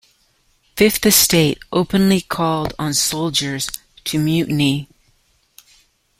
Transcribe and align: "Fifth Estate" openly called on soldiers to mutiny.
"Fifth 0.75 1.05
Estate" 1.05 1.59
openly 1.71 2.21
called 2.21 2.73
on 2.79 2.91
soldiers 2.91 3.69
to 4.03 4.17
mutiny. 4.17 4.87